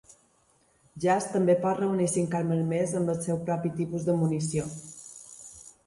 Jazz 1.03 1.27
també 1.33 1.55
pot 1.67 1.81
reunir 1.83 2.09
cinc 2.15 2.35
armes 2.41 2.65
més 2.73 2.97
amb 3.01 3.15
el 3.17 3.23
seu 3.29 3.41
propi 3.51 3.75
tipus 3.79 4.09
de 4.11 4.21
munició. 4.25 4.69